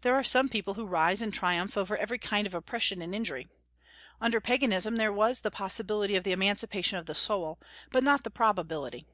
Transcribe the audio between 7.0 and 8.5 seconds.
the soul, but not the